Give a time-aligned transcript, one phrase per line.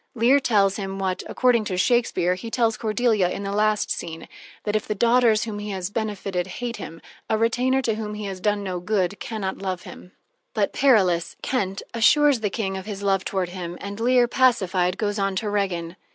[0.15, 4.27] Leir tells him what, according to Shakespeare, he tells Cordelia in the last scene,
[4.63, 8.25] that, if the daughters whom he has benefited hate him, a retainer to whom he
[8.25, 10.13] has done no good can not love him.
[10.55, 15.19] But Perillus Kent assures the King of his love toward him, and Leir, pacified, goes
[15.19, 15.95] on to Regan.